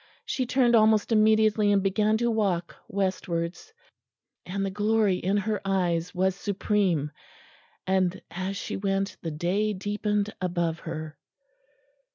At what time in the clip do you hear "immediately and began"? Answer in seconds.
1.11-2.17